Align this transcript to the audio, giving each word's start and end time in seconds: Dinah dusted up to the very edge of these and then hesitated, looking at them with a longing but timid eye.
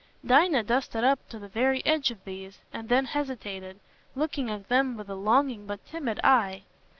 Dinah 0.25 0.63
dusted 0.63 1.03
up 1.03 1.29
to 1.29 1.37
the 1.37 1.47
very 1.47 1.85
edge 1.85 2.09
of 2.09 2.25
these 2.25 2.57
and 2.73 2.89
then 2.89 3.05
hesitated, 3.05 3.79
looking 4.15 4.49
at 4.49 4.67
them 4.67 4.97
with 4.97 5.09
a 5.09 5.13
longing 5.13 5.67
but 5.67 5.85
timid 5.85 6.19
eye. 6.23 6.63